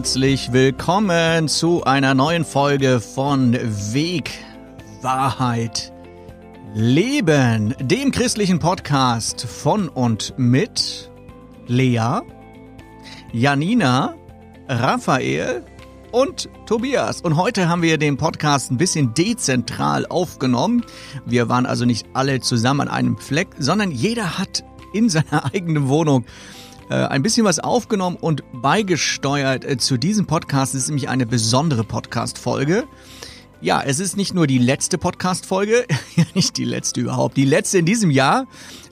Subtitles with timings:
[0.00, 3.52] Herzlich willkommen zu einer neuen Folge von
[3.92, 4.30] Weg,
[5.02, 5.92] Wahrheit,
[6.72, 11.10] Leben, dem christlichen Podcast von und mit
[11.66, 12.20] Lea,
[13.34, 14.14] Janina,
[14.68, 15.66] Raphael
[16.12, 17.20] und Tobias.
[17.20, 20.82] Und heute haben wir den Podcast ein bisschen dezentral aufgenommen.
[21.26, 24.64] Wir waren also nicht alle zusammen an einem Fleck, sondern jeder hat
[24.94, 26.24] in seiner eigenen Wohnung
[26.94, 30.74] ein bisschen was aufgenommen und beigesteuert äh, zu diesem Podcast.
[30.74, 32.84] Es ist nämlich eine besondere Podcast-Folge.
[33.60, 35.86] Ja, es ist nicht nur die letzte Podcast-Folge,
[36.34, 38.46] nicht die letzte überhaupt, die letzte in diesem Jahr,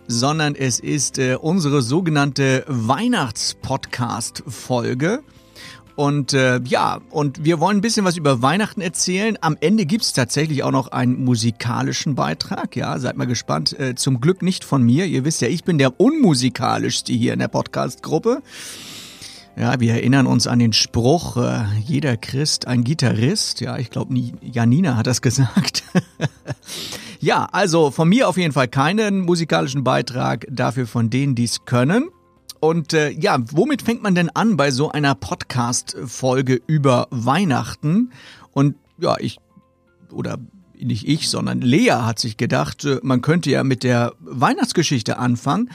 [0.06, 5.24] sondern es ist äh, unsere sogenannte Weihnachts-Podcast-Folge.
[5.98, 9.36] Und äh, ja, und wir wollen ein bisschen was über Weihnachten erzählen.
[9.40, 12.76] Am Ende gibt's tatsächlich auch noch einen musikalischen Beitrag.
[12.76, 13.76] Ja, seid mal gespannt.
[13.80, 15.06] Äh, zum Glück nicht von mir.
[15.06, 18.42] Ihr wisst ja, ich bin der unmusikalischste hier in der Podcast-Gruppe.
[19.58, 23.60] Ja, wir erinnern uns an den Spruch, äh, jeder Christ ein Gitarrist.
[23.60, 25.82] Ja, ich glaube, Janina hat das gesagt.
[27.18, 31.64] ja, also von mir auf jeden Fall keinen musikalischen Beitrag, dafür von denen, die es
[31.64, 32.10] können.
[32.60, 38.12] Und äh, ja, womit fängt man denn an bei so einer Podcast-Folge über Weihnachten?
[38.52, 39.38] Und ja, ich
[40.10, 40.38] oder
[40.74, 45.70] nicht ich, sondern Lea hat sich gedacht, äh, man könnte ja mit der Weihnachtsgeschichte anfangen.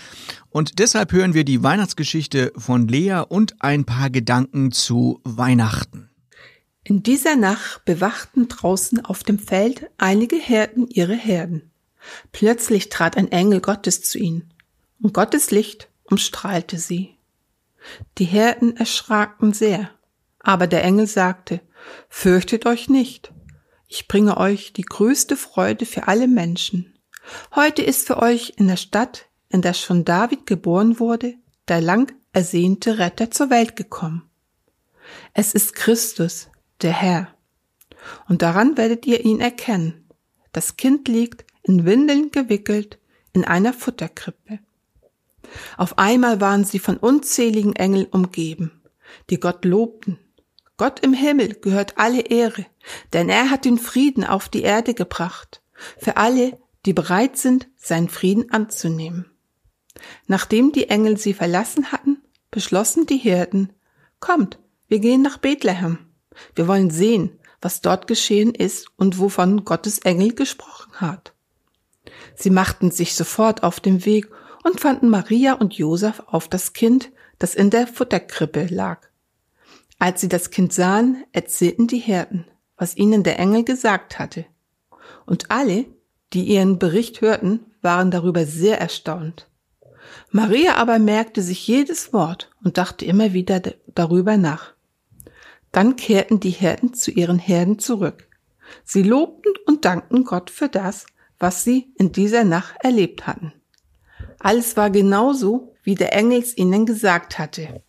[0.50, 6.10] Und deshalb hören wir die Weihnachtsgeschichte von Lea und ein paar Gedanken zu Weihnachten.
[6.84, 11.72] In dieser Nacht bewachten draußen auf dem Feld einige Herden ihre Herden.
[12.34, 14.54] Plötzlich trat ein Engel Gottes zu ihnen,
[15.02, 17.18] und Gottes Licht umstrahlte sie.
[18.18, 19.90] Die Hirten erschraken sehr,
[20.40, 21.62] aber der Engel sagte,
[22.08, 23.34] Fürchtet euch nicht,
[23.88, 26.98] ich bringe euch die größte Freude für alle Menschen.
[27.56, 31.36] Heute ist für euch in der Stadt, in der schon David geboren wurde,
[31.68, 34.30] der lang ersehnte Retter zur Welt gekommen.
[35.34, 36.50] Es ist Christus,
[36.82, 37.28] der Herr.
[38.28, 40.10] Und daran werdet ihr ihn erkennen.
[40.52, 43.00] Das Kind liegt in Windeln gewickelt
[43.32, 44.60] in einer Futterkrippe.
[45.78, 48.82] Auf einmal waren sie von unzähligen Engeln umgeben,
[49.30, 50.20] die Gott lobten.
[50.78, 52.66] Gott im Himmel gehört alle Ehre,
[53.14, 55.62] denn er hat den Frieden auf die Erde gebracht,
[55.98, 59.26] für alle, die bereit sind, seinen Frieden anzunehmen.
[60.28, 62.22] Nachdem die Engel sie verlassen hatten,
[62.52, 63.72] beschlossen die Hirten,
[64.20, 66.00] kommt, wir gehen nach Bethlehem.
[66.56, 71.34] Wir wollen sehen, was dort geschehen ist und wovon Gottes Engel gesprochen hat.
[72.36, 74.30] Sie machten sich sofort auf den Weg
[74.64, 79.08] und fanden Maria und Josef auf das Kind, das in der Futterkrippe lag.
[80.00, 82.46] Als sie das Kind sahen, erzählten die Hirten,
[82.78, 84.46] was ihnen der Engel gesagt hatte.
[85.26, 85.86] Und alle,
[86.34, 89.48] die ihren Bericht hörten, waren darüber sehr erstaunt.
[90.32, 93.62] Maria aber merkte sich jedes Wort und dachte immer wieder
[93.94, 94.74] darüber nach.
[95.72, 98.28] Dann kehrten die Hirten zu ihren Herden zurück.
[98.84, 101.06] Sie lobten und dankten Gott für das,
[101.40, 103.54] was sie in dieser Nacht erlebt hatten.
[104.44, 107.82] Alles war genauso, wie der Engel ihnen gesagt hatte.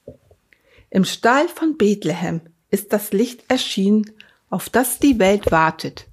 [0.88, 4.12] Im Stall von Bethlehem ist das Licht erschienen,
[4.50, 6.06] auf das die Welt wartet.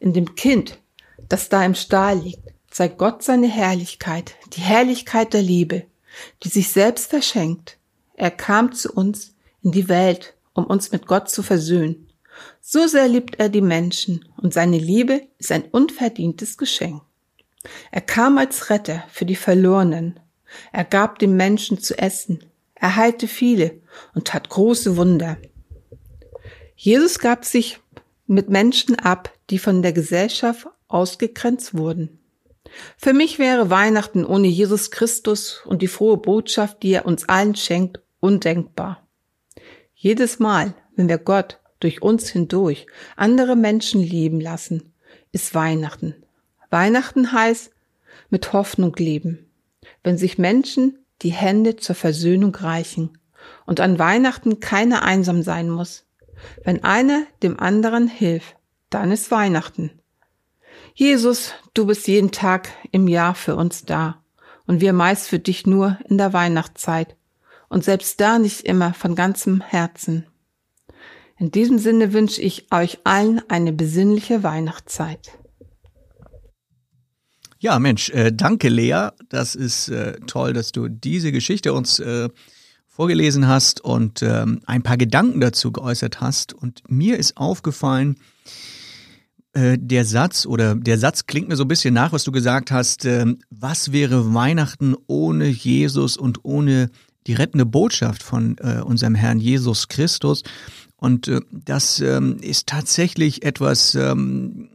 [0.00, 0.80] In dem Kind,
[1.28, 5.84] das da im Stall liegt, zeigt Gott seine Herrlichkeit, die Herrlichkeit der Liebe,
[6.42, 7.78] die sich selbst verschenkt.
[8.14, 12.08] Er kam zu uns in die Welt, um uns mit Gott zu versöhnen.
[12.60, 17.00] So sehr liebt er die Menschen und seine Liebe ist ein unverdientes Geschenk.
[17.90, 20.20] Er kam als Retter für die Verlorenen.
[20.72, 22.44] Er gab dem Menschen zu essen.
[22.74, 23.80] Er heilte viele
[24.14, 25.38] und tat große Wunder.
[26.76, 27.80] Jesus gab sich
[28.26, 32.18] mit Menschen ab, die von der Gesellschaft ausgegrenzt wurden.
[32.96, 37.54] Für mich wäre Weihnachten ohne Jesus Christus und die frohe Botschaft, die er uns allen
[37.54, 39.06] schenkt, undenkbar.
[39.94, 44.94] Jedes Mal, wenn wir Gott durch uns hindurch andere Menschen lieben lassen,
[45.32, 46.23] ist Weihnachten.
[46.74, 47.70] Weihnachten heißt
[48.30, 49.48] mit Hoffnung leben,
[50.02, 53.16] wenn sich Menschen die Hände zur Versöhnung reichen
[53.64, 56.04] und an Weihnachten keiner einsam sein muss.
[56.64, 58.56] Wenn einer dem anderen hilft,
[58.90, 59.92] dann ist Weihnachten.
[60.94, 64.20] Jesus, du bist jeden Tag im Jahr für uns da
[64.66, 67.14] und wir meist für dich nur in der Weihnachtszeit
[67.68, 70.26] und selbst da nicht immer von ganzem Herzen.
[71.38, 75.38] In diesem Sinne wünsche ich euch allen eine besinnliche Weihnachtszeit.
[77.64, 79.08] Ja, Mensch, äh, danke Lea.
[79.30, 82.28] Das ist äh, toll, dass du diese Geschichte uns äh,
[82.86, 86.52] vorgelesen hast und ähm, ein paar Gedanken dazu geäußert hast.
[86.52, 88.16] Und mir ist aufgefallen,
[89.54, 92.70] äh, der Satz oder der Satz klingt mir so ein bisschen nach, was du gesagt
[92.70, 93.06] hast.
[93.06, 96.90] Äh, was wäre Weihnachten ohne Jesus und ohne
[97.26, 100.42] die rettende Botschaft von äh, unserem Herrn Jesus Christus.
[100.96, 104.68] Und äh, das ähm, ist tatsächlich etwas, ähm,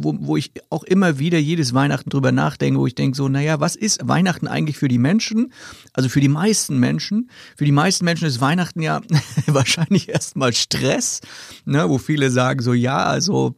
[0.00, 3.60] wo, wo ich auch immer wieder jedes Weihnachten drüber nachdenke, wo ich denke so, naja,
[3.60, 5.52] was ist Weihnachten eigentlich für die Menschen?
[5.92, 7.30] Also für die meisten Menschen.
[7.56, 9.00] Für die meisten Menschen ist Weihnachten ja
[9.46, 11.20] wahrscheinlich erstmal Stress,
[11.64, 13.54] ne, wo viele sagen so, ja, also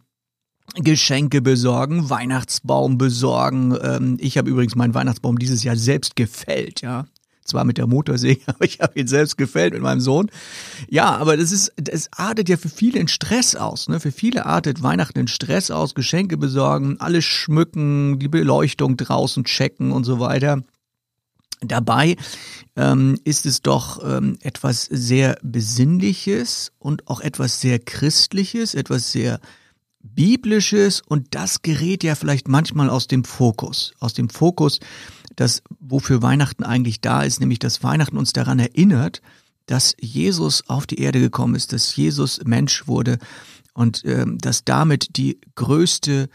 [0.76, 3.76] Geschenke besorgen, Weihnachtsbaum besorgen.
[3.82, 7.06] Ähm, ich habe übrigens meinen Weihnachtsbaum dieses Jahr selbst gefällt, ja
[7.44, 10.30] zwar mit der Motorsäge, aber ich habe ihn selbst gefällt mit meinem Sohn.
[10.88, 13.88] Ja, aber das ist, das artet ja für viele in Stress aus.
[13.88, 14.00] Ne?
[14.00, 19.92] Für viele artet Weihnachten in Stress aus, Geschenke besorgen, alles schmücken, die Beleuchtung draußen checken
[19.92, 20.62] und so weiter.
[21.60, 22.16] Dabei
[22.74, 29.40] ähm, ist es doch ähm, etwas sehr Besinnliches und auch etwas sehr Christliches, etwas sehr
[30.02, 34.80] Biblisches und das gerät ja vielleicht manchmal aus dem Fokus, aus dem Fokus
[35.36, 39.22] das, wofür Weihnachten eigentlich da ist, nämlich dass Weihnachten uns daran erinnert,
[39.66, 43.18] dass Jesus auf die Erde gekommen ist, dass Jesus Mensch wurde
[43.74, 46.28] und äh, dass damit die größte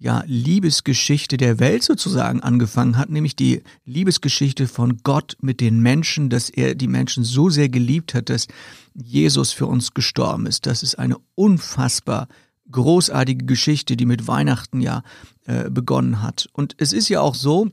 [0.00, 6.30] ja, Liebesgeschichte der Welt sozusagen angefangen hat, nämlich die Liebesgeschichte von Gott mit den Menschen,
[6.30, 8.46] dass er die Menschen so sehr geliebt hat, dass
[8.94, 10.66] Jesus für uns gestorben ist.
[10.66, 12.28] Das ist eine unfassbar
[12.70, 15.02] großartige Geschichte, die mit Weihnachten ja
[15.46, 16.48] äh, begonnen hat.
[16.52, 17.70] Und es ist ja auch so,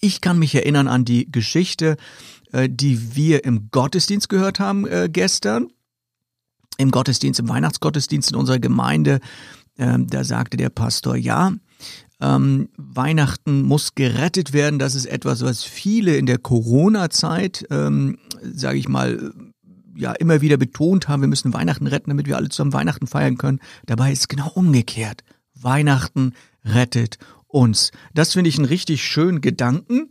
[0.00, 1.96] ich kann mich erinnern an die Geschichte,
[2.52, 5.68] äh, die wir im Gottesdienst gehört haben äh, gestern.
[6.78, 9.20] Im Gottesdienst, im Weihnachtsgottesdienst in unserer Gemeinde,
[9.78, 11.52] ähm, da sagte der Pastor, ja,
[12.20, 14.78] ähm, Weihnachten muss gerettet werden.
[14.78, 19.32] Das ist etwas, was viele in der Corona-Zeit, ähm, sage ich mal,
[19.94, 21.22] ja immer wieder betont haben.
[21.22, 23.60] Wir müssen Weihnachten retten, damit wir alle zusammen Weihnachten feiern können.
[23.86, 25.24] Dabei ist es genau umgekehrt.
[25.54, 26.34] Weihnachten
[26.64, 27.92] rettet uns.
[28.14, 30.10] Das finde ich einen richtig schönen Gedanken.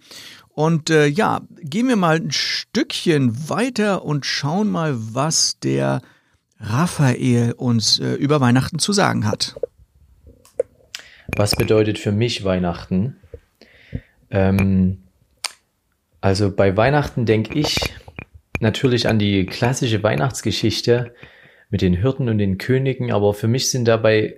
[0.49, 6.01] Und äh, ja, gehen wir mal ein Stückchen weiter und schauen mal, was der
[6.59, 9.55] Raphael uns äh, über Weihnachten zu sagen hat.
[11.35, 13.17] Was bedeutet für mich Weihnachten?
[14.31, 15.03] Ähm,
[16.21, 17.93] also bei Weihnachten denke ich
[18.61, 21.13] natürlich an die klassische Weihnachtsgeschichte
[21.69, 24.37] mit den Hirten und den Königen, aber für mich sind dabei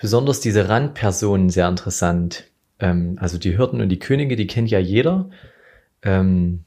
[0.00, 2.44] besonders diese Randpersonen sehr interessant.
[2.78, 5.30] Ähm, also die Hirten und die Könige, die kennt ja jeder.
[6.02, 6.64] Ähm,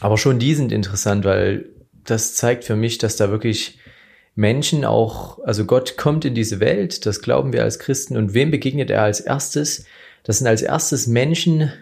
[0.00, 1.70] aber schon die sind interessant, weil
[2.04, 3.78] das zeigt für mich, dass da wirklich
[4.34, 8.16] Menschen auch, also Gott kommt in diese Welt, das glauben wir als Christen.
[8.16, 9.84] Und wem begegnet er als erstes?
[10.22, 11.72] Das sind als erstes Menschen,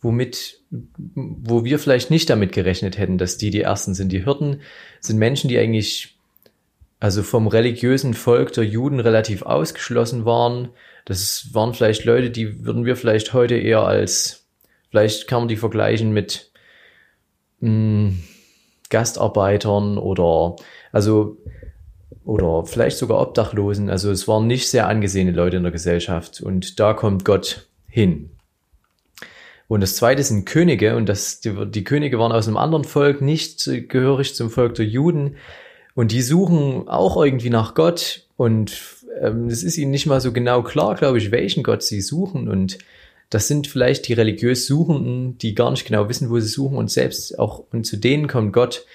[0.00, 4.12] womit, wo wir vielleicht nicht damit gerechnet hätten, dass die die ersten sind.
[4.12, 4.60] Die Hirten
[5.00, 6.13] sind Menschen, die eigentlich
[7.04, 10.70] also vom religiösen Volk der Juden relativ ausgeschlossen waren.
[11.04, 14.46] Das waren vielleicht Leute, die würden wir vielleicht heute eher als,
[14.88, 16.50] vielleicht kann man die vergleichen mit
[17.60, 18.22] mh, hm,
[18.88, 20.56] Gastarbeitern oder,
[20.92, 21.36] also,
[22.24, 23.90] oder vielleicht sogar Obdachlosen.
[23.90, 28.30] Also es waren nicht sehr angesehene Leute in der Gesellschaft und da kommt Gott hin.
[29.68, 33.20] Und das zweite sind Könige und das, die, die Könige waren aus einem anderen Volk,
[33.20, 35.36] nicht gehörig zum Volk der Juden.
[35.94, 38.76] Und die suchen auch irgendwie nach Gott und
[39.20, 42.48] ähm, es ist ihnen nicht mal so genau klar, glaube ich, welchen Gott sie suchen.
[42.48, 42.78] Und
[43.30, 46.90] das sind vielleicht die religiös Suchenden, die gar nicht genau wissen, wo sie suchen und
[46.90, 48.86] selbst auch, und zu denen kommt Gott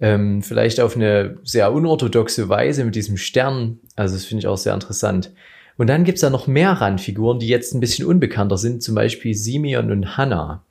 [0.00, 3.80] ähm, vielleicht auf eine sehr unorthodoxe Weise mit diesem Stern.
[3.96, 5.32] Also das finde ich auch sehr interessant.
[5.78, 9.34] Und dann gibt's da noch mehr Randfiguren, die jetzt ein bisschen unbekannter sind, zum Beispiel
[9.34, 10.62] Simeon und Hannah.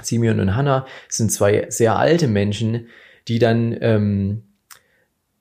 [0.00, 2.86] Simeon und Hannah sind zwei sehr alte Menschen,
[3.26, 4.42] die dann ähm,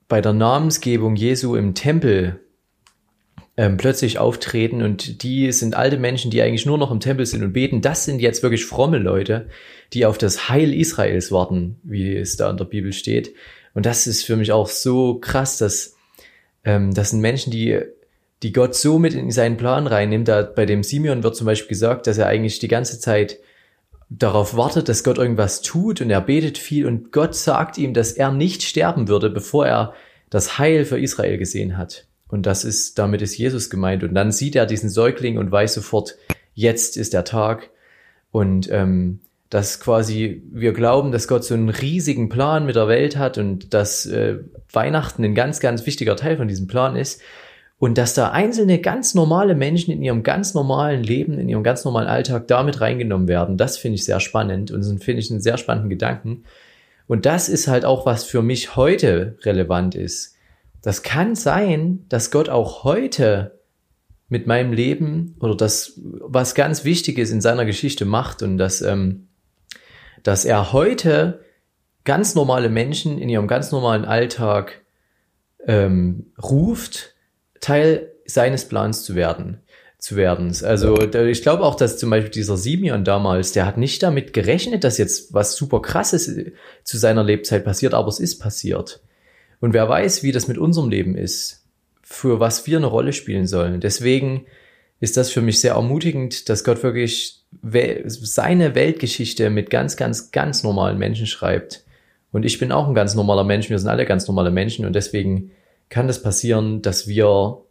[0.07, 2.39] bei der Namensgebung Jesu im Tempel
[3.57, 7.43] ähm, plötzlich auftreten und die sind alte Menschen, die eigentlich nur noch im Tempel sind
[7.43, 7.81] und beten.
[7.81, 9.49] Das sind jetzt wirklich fromme Leute,
[9.93, 13.33] die auf das Heil Israels warten, wie es da in der Bibel steht.
[13.73, 15.95] Und das ist für mich auch so krass, dass
[16.63, 17.81] ähm, das sind Menschen, die
[18.43, 20.27] die Gott so mit in seinen Plan reinnimmt.
[20.27, 23.39] Da bei dem Simeon wird zum Beispiel gesagt, dass er eigentlich die ganze Zeit
[24.09, 28.13] darauf wartet, dass Gott irgendwas tut und er betet viel und Gott sagt ihm, dass
[28.13, 29.93] er nicht sterben würde, bevor er
[30.29, 32.05] das Heil für Israel gesehen hat.
[32.27, 34.03] Und das ist, damit ist Jesus gemeint.
[34.03, 36.17] Und dann sieht er diesen Säugling und weiß sofort,
[36.53, 37.69] jetzt ist der Tag.
[38.31, 43.17] Und ähm, dass quasi wir glauben, dass Gott so einen riesigen Plan mit der Welt
[43.17, 44.39] hat und dass äh,
[44.71, 47.21] Weihnachten ein ganz, ganz wichtiger Teil von diesem Plan ist.
[47.79, 51.85] Und dass da einzelne ganz normale Menschen in ihrem ganz normalen Leben, in ihrem ganz
[51.85, 55.57] normalen Alltag damit reingenommen werden, das finde ich sehr spannend und finde ich einen sehr
[55.57, 56.43] spannenden Gedanken.
[57.05, 60.35] Und das ist halt auch, was für mich heute relevant ist.
[60.81, 63.59] Das kann sein, dass Gott auch heute
[64.29, 68.81] mit meinem Leben oder das, was ganz wichtig ist in seiner Geschichte macht und dass,
[68.81, 69.27] ähm,
[70.23, 71.41] dass er heute
[72.03, 74.81] ganz normale Menschen in ihrem ganz normalen Alltag
[75.65, 77.15] ähm, ruft,
[77.61, 79.61] Teil seines Plans zu werden
[79.99, 80.55] zu werden.
[80.63, 84.83] Also ich glaube auch, dass zum Beispiel dieser Simeon damals, der hat nicht damit gerechnet,
[84.83, 86.31] dass jetzt was super krasses
[86.83, 89.01] zu seiner Lebzeit passiert, aber es ist passiert.
[89.59, 91.65] Und wer weiß, wie das mit unserem Leben ist,
[92.03, 93.81] für was wir eine Rolle spielen sollen.
[93.81, 94.45] Deswegen
[94.99, 100.63] ist das für mich sehr ermutigend, dass Gott wirklich seine Weltgeschichte mit ganz, ganz, ganz
[100.63, 101.83] normalen Menschen schreibt.
[102.31, 104.93] Und ich bin auch ein ganz normaler Mensch, wir sind alle ganz normale Menschen und
[104.93, 105.51] deswegen
[105.89, 107.61] kann das passieren, dass wir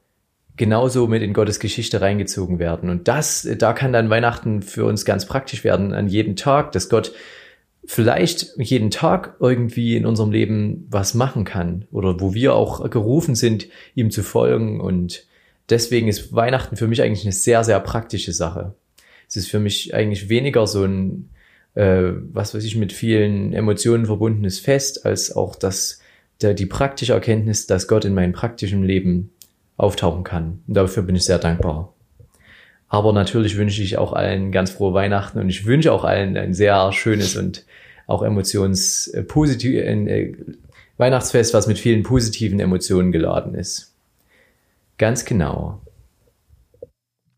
[0.57, 2.89] genauso mit in Gottes Geschichte reingezogen werden.
[2.89, 6.89] Und das, da kann dann Weihnachten für uns ganz praktisch werden an jedem Tag, dass
[6.89, 7.13] Gott
[7.85, 13.35] vielleicht jeden Tag irgendwie in unserem Leben was machen kann oder wo wir auch gerufen
[13.35, 14.81] sind, ihm zu folgen.
[14.81, 15.27] Und
[15.69, 18.75] deswegen ist Weihnachten für mich eigentlich eine sehr, sehr praktische Sache.
[19.29, 21.31] Es ist für mich eigentlich weniger so ein,
[21.75, 26.01] äh, was weiß ich, mit vielen Emotionen verbundenes Fest, als auch das,
[26.43, 29.31] die praktische Erkenntnis, dass Gott in meinem praktischen Leben
[29.77, 30.63] auftauchen kann.
[30.67, 31.93] Und dafür bin ich sehr dankbar.
[32.89, 36.55] Aber natürlich wünsche ich auch allen ganz frohe Weihnachten und ich wünsche auch allen ein
[36.55, 37.65] sehr schönes und
[38.07, 40.35] auch emotionspositiv äh,
[40.97, 43.93] Weihnachtsfest, was mit vielen positiven Emotionen geladen ist.
[44.99, 45.81] Ganz genau.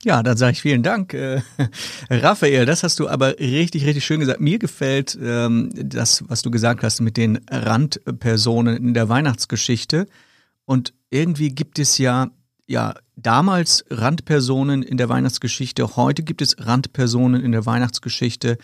[0.05, 1.40] Ja, dann sage ich vielen Dank, äh,
[2.11, 2.67] Raphael.
[2.67, 4.40] Das hast du aber richtig, richtig schön gesagt.
[4.40, 10.07] Mir gefällt ähm, das, was du gesagt hast mit den Randpersonen in der Weihnachtsgeschichte.
[10.64, 12.31] Und irgendwie gibt es ja,
[12.69, 18.59] ja, damals Randpersonen in der Weihnachtsgeschichte, heute gibt es Randpersonen in der Weihnachtsgeschichte.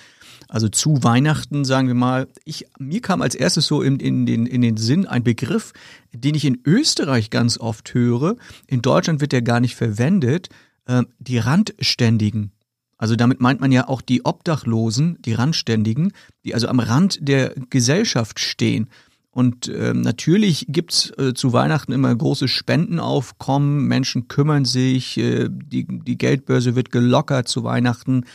[0.48, 2.28] Also zu Weihnachten, sagen wir mal.
[2.44, 5.72] Ich, mir kam als erstes so in, in, den, in den Sinn ein Begriff,
[6.12, 8.36] den ich in Österreich ganz oft höre.
[8.68, 10.48] In Deutschland wird der gar nicht verwendet.
[10.86, 12.52] Äh, die Randständigen.
[12.96, 16.12] Also damit meint man ja auch die Obdachlosen, die Randständigen,
[16.44, 18.88] die also am Rand der Gesellschaft stehen.
[19.30, 25.86] Und äh, natürlich gibt's äh, zu Weihnachten immer große Spendenaufkommen, Menschen kümmern sich, äh, die,
[25.88, 28.26] die Geldbörse wird gelockert zu Weihnachten.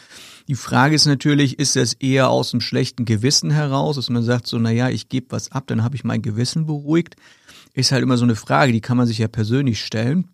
[0.50, 4.48] Die Frage ist natürlich, ist das eher aus einem schlechten Gewissen heraus, dass man sagt,
[4.48, 7.16] so, naja, ich gebe was ab, dann habe ich mein Gewissen beruhigt.
[7.74, 10.28] Ist halt immer so eine Frage, die kann man sich ja persönlich stellen,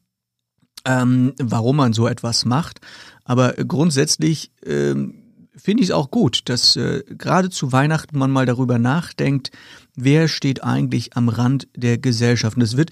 [0.86, 2.80] ähm, warum man so etwas macht.
[3.24, 5.26] Aber grundsätzlich ähm,
[5.56, 9.52] finde ich es auch gut, dass äh, gerade zu Weihnachten man mal darüber nachdenkt,
[9.96, 12.58] wer steht eigentlich am Rand der Gesellschaft.
[12.58, 12.92] Und es wird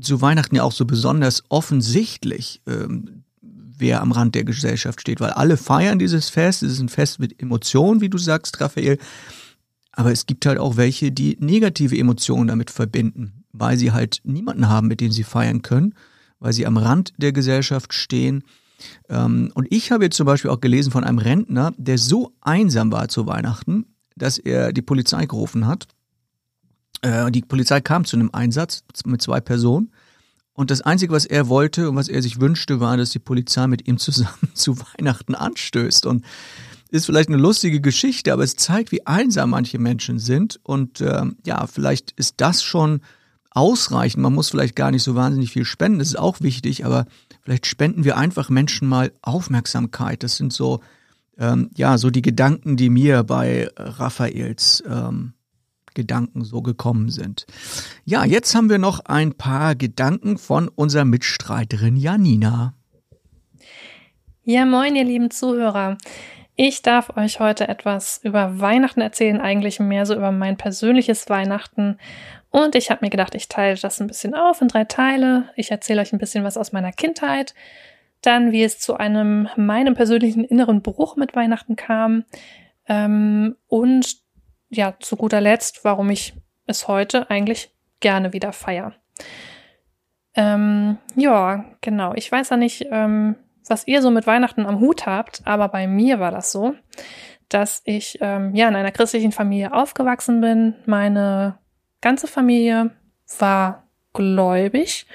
[0.00, 5.30] zu Weihnachten ja auch so besonders offensichtlich, ähm, wer am Rand der Gesellschaft steht, weil
[5.30, 6.62] alle feiern dieses Fest.
[6.62, 8.98] Es ist ein Fest mit Emotionen, wie du sagst, Raphael.
[9.92, 14.68] Aber es gibt halt auch welche, die negative Emotionen damit verbinden, weil sie halt niemanden
[14.68, 15.94] haben, mit dem sie feiern können,
[16.40, 18.44] weil sie am Rand der Gesellschaft stehen
[19.08, 22.92] ähm, und ich habe jetzt zum Beispiel auch gelesen von einem Rentner, der so einsam
[22.92, 25.86] war zu Weihnachten, dass er die Polizei gerufen hat.
[27.02, 29.92] Äh, die Polizei kam zu einem Einsatz mit zwei Personen.
[30.52, 33.66] Und das Einzige, was er wollte und was er sich wünschte, war, dass die Polizei
[33.68, 36.06] mit ihm zusammen zu Weihnachten anstößt.
[36.06, 36.24] Und
[36.90, 40.58] ist vielleicht eine lustige Geschichte, aber es zeigt, wie einsam manche Menschen sind.
[40.62, 43.02] Und ähm, ja, vielleicht ist das schon
[43.58, 44.22] ausreichend.
[44.22, 47.06] Man muss vielleicht gar nicht so wahnsinnig viel spenden, das ist auch wichtig, aber
[47.48, 50.22] Vielleicht spenden wir einfach Menschen mal Aufmerksamkeit.
[50.22, 50.80] Das sind so,
[51.38, 55.32] ähm, ja, so die Gedanken, die mir bei Raphaels ähm,
[55.94, 57.46] Gedanken so gekommen sind.
[58.04, 62.74] Ja, jetzt haben wir noch ein paar Gedanken von unserer Mitstreiterin Janina.
[64.44, 65.96] Ja, moin, ihr lieben Zuhörer.
[66.54, 71.96] Ich darf euch heute etwas über Weihnachten erzählen, eigentlich mehr so über mein persönliches Weihnachten
[72.50, 75.50] und ich habe mir gedacht, ich teile das ein bisschen auf in drei Teile.
[75.56, 77.54] Ich erzähle euch ein bisschen was aus meiner Kindheit,
[78.22, 82.24] dann wie es zu einem meinem persönlichen inneren Bruch mit Weihnachten kam
[82.88, 84.16] ähm, und
[84.70, 86.34] ja zu guter Letzt, warum ich
[86.66, 88.94] es heute eigentlich gerne wieder feier.
[90.34, 92.14] Ähm, ja, genau.
[92.14, 93.36] Ich weiß ja nicht, ähm,
[93.66, 96.74] was ihr so mit Weihnachten am Hut habt, aber bei mir war das so,
[97.48, 100.74] dass ich ähm, ja in einer christlichen Familie aufgewachsen bin.
[100.86, 101.58] Meine
[102.00, 102.90] ganze Familie
[103.38, 105.06] war gläubig.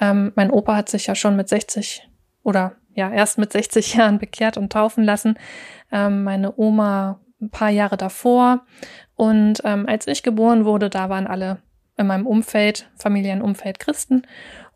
[0.00, 2.08] Ähm, mein Opa hat sich ja schon mit 60
[2.42, 5.38] oder ja erst mit 60 Jahren bekehrt und taufen lassen.
[5.90, 8.64] Ähm, meine Oma ein paar Jahre davor.
[9.16, 11.58] Und ähm, als ich geboren wurde, da waren alle
[11.96, 14.22] in meinem Umfeld, Familienumfeld Christen.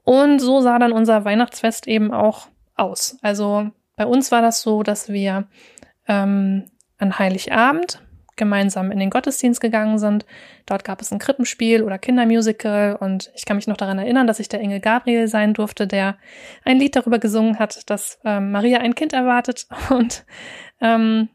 [0.05, 3.19] Und so sah dann unser Weihnachtsfest eben auch aus.
[3.23, 5.47] Also bei uns war das so, dass wir
[6.07, 6.65] ähm,
[6.99, 8.03] an Heiligabend
[8.37, 10.27] gemeinsam in den Gottesdienst gegangen sind.
[10.67, 14.41] Dort gab es ein Krippenspiel oder Kindermusical und ich kann mich noch daran erinnern, dass
[14.41, 16.17] ich der Engel Gabriel sein durfte, der
[16.65, 20.25] ein Lied darüber gesungen hat, dass ähm, Maria ein Kind erwartet und
[20.81, 21.29] ähm,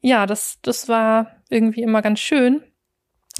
[0.00, 2.62] ja, das, das war irgendwie immer ganz schön.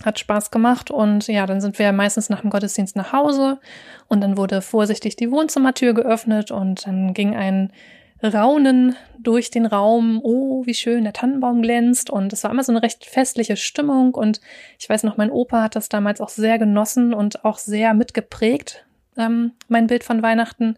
[0.05, 3.61] Hat Spaß gemacht und ja, dann sind wir meistens nach dem Gottesdienst nach Hause
[4.09, 7.73] und dann wurde vorsichtig die Wohnzimmertür geöffnet und dann ging ein
[8.23, 10.21] Raunen durch den Raum.
[10.23, 12.11] Oh, wie schön der Tannenbaum glänzt.
[12.11, 14.15] Und es war immer so eine recht festliche Stimmung.
[14.15, 14.41] Und
[14.79, 18.87] ich weiß noch, mein Opa hat das damals auch sehr genossen und auch sehr mitgeprägt,
[19.17, 20.77] ähm, mein Bild von Weihnachten.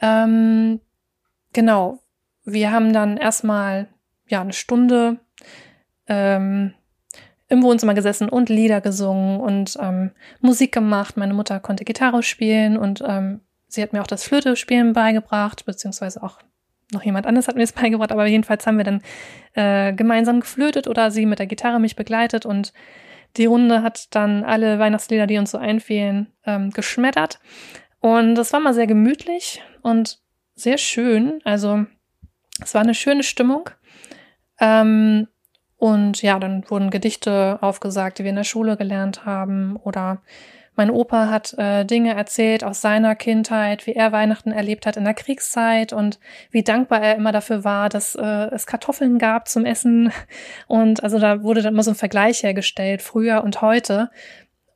[0.00, 0.80] Ähm,
[1.52, 2.00] genau.
[2.44, 3.88] Wir haben dann erstmal
[4.28, 5.18] ja eine Stunde
[6.06, 6.74] ähm,
[7.48, 11.16] im Wohnzimmer gesessen und Lieder gesungen und ähm, Musik gemacht.
[11.16, 16.22] Meine Mutter konnte Gitarre spielen und ähm, sie hat mir auch das Flöte-Spielen beigebracht, beziehungsweise
[16.22, 16.38] auch
[16.92, 19.02] noch jemand anderes hat mir das beigebracht, aber jedenfalls haben wir dann
[19.54, 22.72] äh, gemeinsam geflötet oder sie mit der Gitarre mich begleitet und
[23.36, 27.38] die Runde hat dann alle Weihnachtslieder, die uns so einfielen, ähm, geschmettert.
[28.00, 30.20] Und das war mal sehr gemütlich und
[30.54, 31.40] sehr schön.
[31.44, 31.84] Also
[32.62, 33.68] es war eine schöne Stimmung.
[34.58, 35.28] Ähm,
[35.76, 40.22] und ja, dann wurden Gedichte aufgesagt, die wir in der Schule gelernt haben oder
[40.76, 45.04] mein Opa hat äh, Dinge erzählt aus seiner Kindheit, wie er Weihnachten erlebt hat in
[45.04, 49.64] der Kriegszeit und wie dankbar er immer dafür war, dass äh, es Kartoffeln gab zum
[49.64, 50.12] Essen.
[50.68, 54.10] Und also da wurde dann immer so ein Vergleich hergestellt, früher und heute.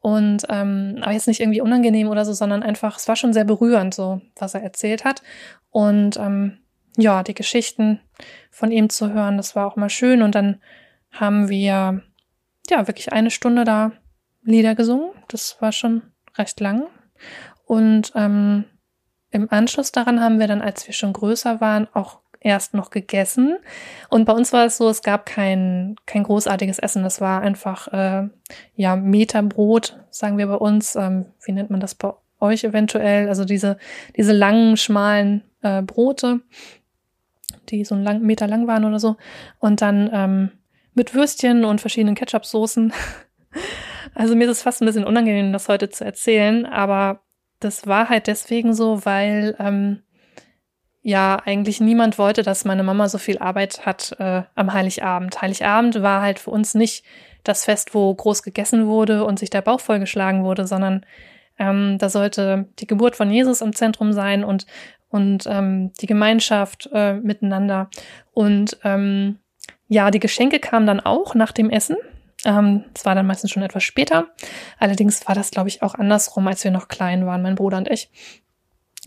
[0.00, 3.44] Und ähm, aber jetzt nicht irgendwie unangenehm oder so, sondern einfach, es war schon sehr
[3.44, 5.22] berührend, so was er erzählt hat.
[5.70, 6.58] Und ähm,
[6.96, 8.00] ja, die Geschichten
[8.50, 10.22] von ihm zu hören, das war auch mal schön.
[10.22, 10.60] Und dann
[11.10, 12.02] haben wir
[12.70, 13.92] ja wirklich eine Stunde da
[14.42, 15.10] Lieder gesungen.
[15.28, 16.02] Das war schon
[16.36, 16.86] recht lang.
[17.66, 18.64] Und ähm,
[19.30, 23.58] im Anschluss daran haben wir dann, als wir schon größer waren, auch erst noch gegessen.
[24.08, 27.02] Und bei uns war es so, es gab kein, kein großartiges Essen.
[27.02, 28.28] Das war einfach, äh,
[28.74, 30.96] ja, Meterbrot, sagen wir bei uns.
[30.96, 33.28] Ähm, wie nennt man das bei euch eventuell?
[33.28, 33.76] Also diese,
[34.16, 36.40] diese langen, schmalen äh, Brote,
[37.68, 39.16] die so einen lang, Meter lang waren oder so.
[39.58, 40.50] Und dann ähm,
[40.94, 42.92] mit Würstchen und verschiedenen Ketchup-Soßen.
[44.14, 47.22] Also mir ist es fast ein bisschen unangenehm, das heute zu erzählen, aber
[47.60, 50.02] das war halt deswegen so, weil ähm,
[51.02, 55.40] ja eigentlich niemand wollte, dass meine Mama so viel Arbeit hat äh, am Heiligabend.
[55.40, 57.04] Heiligabend war halt für uns nicht
[57.44, 61.06] das Fest, wo groß gegessen wurde und sich der Bauch vollgeschlagen wurde, sondern
[61.58, 64.66] ähm, da sollte die Geburt von Jesus im Zentrum sein und
[65.10, 67.90] und ähm, die Gemeinschaft äh, miteinander.
[68.32, 69.38] Und ähm,
[69.88, 71.96] ja, die Geschenke kamen dann auch nach dem Essen.
[72.44, 74.28] Ähm, das war dann meistens schon etwas später.
[74.78, 77.90] Allerdings war das, glaube ich, auch andersrum, als wir noch klein waren, mein Bruder und
[77.90, 78.10] ich.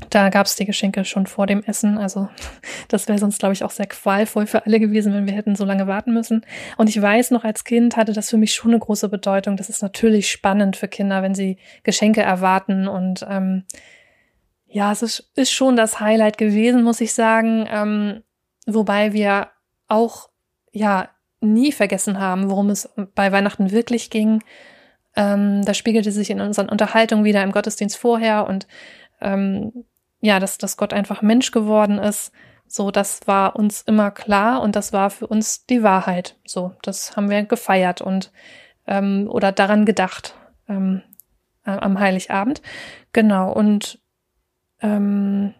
[0.09, 1.97] Da gab es die Geschenke schon vor dem Essen.
[1.97, 2.29] Also
[2.87, 5.65] das wäre sonst, glaube ich, auch sehr qualvoll für alle gewesen, wenn wir hätten so
[5.65, 6.45] lange warten müssen.
[6.77, 9.57] Und ich weiß noch, als Kind hatte das für mich schon eine große Bedeutung.
[9.57, 12.87] Das ist natürlich spannend für Kinder, wenn sie Geschenke erwarten.
[12.87, 13.65] Und ähm,
[14.67, 17.67] ja, es ist, ist schon das Highlight gewesen, muss ich sagen.
[17.71, 18.23] Ähm,
[18.65, 19.49] wobei wir
[19.87, 20.29] auch
[20.71, 21.09] ja
[21.43, 24.43] nie vergessen haben, worum es bei Weihnachten wirklich ging.
[25.15, 28.67] Ähm, das spiegelte sich in unseren Unterhaltungen wieder im Gottesdienst vorher und
[29.21, 29.85] ähm,
[30.21, 32.31] ja, dass, dass Gott einfach Mensch geworden ist.
[32.67, 36.37] So, das war uns immer klar und das war für uns die Wahrheit.
[36.45, 38.31] So, das haben wir gefeiert und
[38.87, 40.35] ähm, oder daran gedacht
[40.67, 41.01] ähm,
[41.65, 42.61] am Heiligabend.
[43.11, 43.99] Genau, und
[44.81, 45.53] ähm,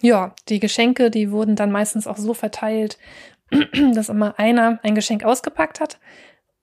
[0.00, 2.98] ja, die Geschenke, die wurden dann meistens auch so verteilt,
[3.94, 5.98] dass immer einer ein Geschenk ausgepackt hat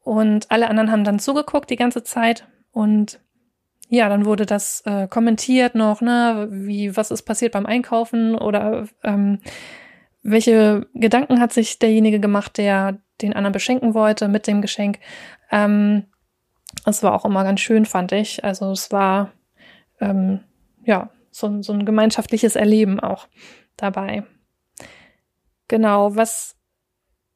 [0.04, 3.19] und alle anderen haben dann zugeguckt die ganze Zeit und
[3.88, 8.88] ja, dann wurde das äh, kommentiert noch, ne, wie, was ist passiert beim Einkaufen oder
[9.04, 9.39] ähm,
[10.24, 15.00] welche Gedanken hat sich derjenige gemacht, der den anderen beschenken wollte mit dem Geschenk.
[15.52, 16.08] Ähm,
[16.84, 18.43] das war auch immer ganz schön, fand ich.
[18.43, 19.32] Also es war
[20.00, 20.41] ähm,
[20.84, 23.28] ja so, so ein gemeinschaftliches Erleben auch
[23.78, 24.24] dabei.
[25.67, 26.55] Genau, was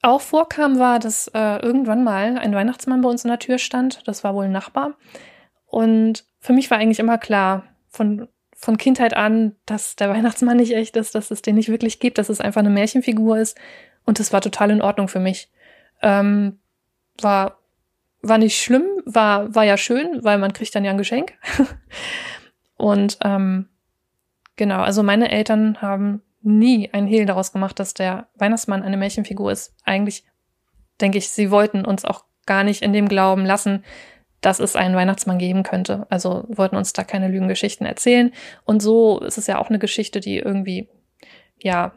[0.02, 4.08] auch vorkam, war, dass äh, irgendwann mal ein Weihnachtsmann bei uns in der Tür stand.
[4.08, 4.96] Das war wohl ein Nachbar.
[5.66, 10.74] Und für mich war eigentlich immer klar, von, von Kindheit an, dass der Weihnachtsmann nicht
[10.74, 13.58] echt ist, dass es den nicht wirklich gibt, dass es einfach eine Märchenfigur ist.
[14.06, 15.52] Und das war total in Ordnung für mich.
[16.02, 16.60] Ähm,
[17.22, 17.60] war,
[18.22, 21.34] war nicht schlimm, war, war ja schön, weil man kriegt dann ja ein Geschenk.
[22.78, 23.68] Und ähm,
[24.56, 29.52] genau, also meine Eltern haben nie ein Hehl daraus gemacht, dass der Weihnachtsmann eine Märchenfigur
[29.52, 29.76] ist.
[29.84, 30.24] Eigentlich
[31.02, 33.84] denke ich, sie wollten uns auch gar nicht in dem Glauben lassen,
[34.42, 36.08] dass es einen Weihnachtsmann geben könnte.
[36.10, 38.32] Also wollten uns da keine Lügengeschichten erzählen.
[38.64, 40.88] Und so ist es ja auch eine Geschichte, die irgendwie,
[41.58, 41.94] ja,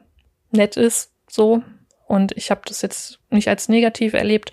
[0.50, 1.62] nett ist, so.
[2.06, 4.52] Und ich habe das jetzt nicht als negativ erlebt,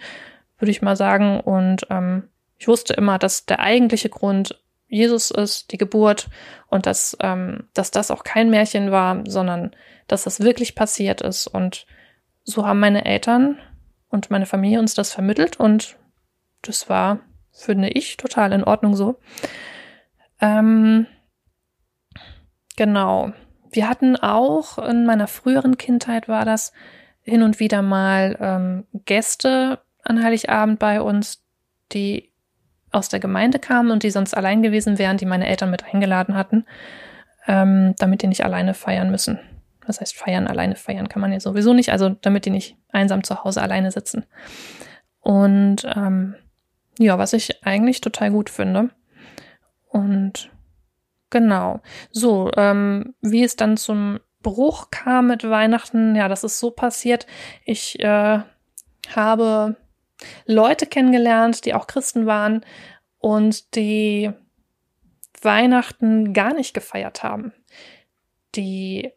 [0.59, 1.39] würde ich mal sagen.
[1.39, 6.29] Und ähm, ich wusste immer, dass der eigentliche Grund Jesus ist, die Geburt
[6.67, 9.71] und dass, ähm, dass das auch kein Märchen war, sondern
[10.07, 11.47] dass das wirklich passiert ist.
[11.47, 11.85] Und
[12.43, 13.59] so haben meine Eltern
[14.09, 15.97] und meine Familie uns das vermittelt und
[16.63, 17.19] das war,
[17.51, 19.19] finde ich, total in Ordnung so.
[20.41, 21.05] Ähm,
[22.75, 23.31] genau.
[23.71, 26.73] Wir hatten auch in meiner früheren Kindheit war das
[27.21, 31.43] hin und wieder mal ähm, Gäste an Heiligabend bei uns,
[31.91, 32.28] die
[32.91, 36.35] aus der Gemeinde kamen und die sonst allein gewesen wären, die meine Eltern mit eingeladen
[36.35, 36.65] hatten,
[37.47, 39.39] ähm, damit die nicht alleine feiern müssen.
[39.85, 43.23] Das heißt, feiern, alleine feiern kann man ja sowieso nicht, also damit die nicht einsam
[43.23, 44.25] zu Hause alleine sitzen.
[45.19, 46.35] Und ähm,
[46.99, 48.89] ja, was ich eigentlich total gut finde.
[49.87, 50.51] Und
[51.29, 51.81] genau.
[52.11, 57.25] So, ähm, wie es dann zum Bruch kam mit Weihnachten, ja, das ist so passiert.
[57.65, 58.39] Ich äh,
[59.15, 59.75] habe
[60.45, 62.65] Leute kennengelernt, die auch Christen waren
[63.17, 64.31] und die
[65.41, 67.53] Weihnachten gar nicht gefeiert haben.
[68.55, 69.11] Die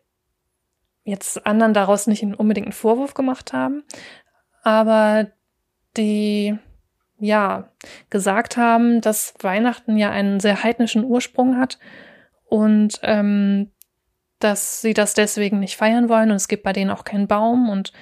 [1.05, 3.83] jetzt anderen daraus nicht unbedingt einen Vorwurf gemacht haben,
[4.62, 5.33] aber
[5.97, 6.57] die
[7.19, 7.71] ja
[8.11, 11.79] gesagt haben, dass Weihnachten ja einen sehr heidnischen Ursprung hat
[12.45, 13.71] und ähm,
[14.38, 17.69] dass sie das deswegen nicht feiern wollen und es gibt bei denen auch keinen Baum
[17.69, 17.93] und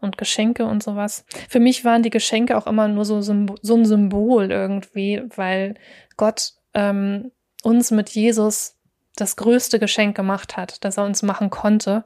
[0.00, 1.24] und Geschenke und sowas.
[1.48, 5.74] Für mich waren die Geschenke auch immer nur so, so ein Symbol irgendwie, weil
[6.16, 7.32] Gott ähm,
[7.62, 8.76] uns mit Jesus
[9.16, 12.04] das größte Geschenk gemacht hat, das er uns machen konnte.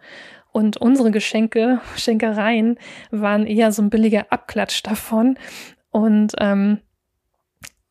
[0.52, 2.78] Und unsere Geschenke, Schenkereien,
[3.10, 5.38] waren eher so ein billiger Abklatsch davon.
[5.90, 6.80] Und ähm,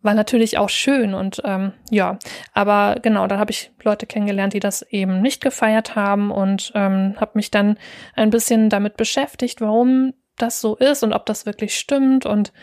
[0.02, 2.18] war natürlich auch schön und ähm, ja,
[2.54, 7.16] aber genau, da habe ich Leute kennengelernt, die das eben nicht gefeiert haben und ähm,
[7.20, 7.78] habe mich dann
[8.16, 12.54] ein bisschen damit beschäftigt, warum das so ist und ob das wirklich stimmt und